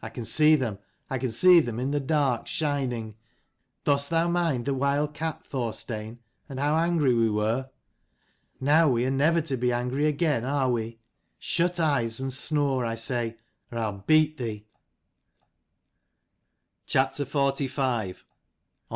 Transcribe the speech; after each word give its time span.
I 0.00 0.08
can 0.08 0.24
see 0.24 0.54
them, 0.54 0.78
I 1.10 1.18
can 1.18 1.32
see 1.32 1.58
them 1.58 1.80
in 1.80 1.90
the 1.90 1.98
dark, 1.98 2.46
shining. 2.46 3.16
Dost 3.82 4.08
thou 4.08 4.28
mind 4.28 4.64
the 4.66 4.72
wild 4.72 5.14
cat, 5.14 5.44
Thorstein, 5.44 6.20
and 6.48 6.60
how 6.60 6.76
angry 6.76 7.12
we 7.12 7.28
were? 7.28 7.70
Now 8.60 8.88
we 8.88 9.04
are 9.04 9.10
never 9.10 9.40
to 9.40 9.56
be 9.56 9.72
angry 9.72 10.06
again, 10.06 10.44
are 10.44 10.70
we? 10.70 11.00
Shut 11.40 11.80
eyes 11.80 12.20
and 12.20 12.32
snore, 12.32 12.84
I 12.86 12.94
say, 12.94 13.36
or 13.72 13.78
I'll 13.78 14.04
beat 14.06 14.36
thee." 14.38 14.64